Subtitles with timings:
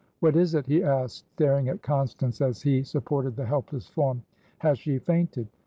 [0.19, 4.23] "What is it?" he asked, staring at Constance as he supported the helpless form.
[4.57, 5.47] "Has she fainted?"